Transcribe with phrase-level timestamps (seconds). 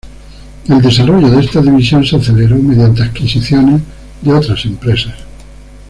[0.67, 3.81] El desarrollo de esta división se aceleró mediante adquisiciones
[4.23, 5.13] de otras empresas.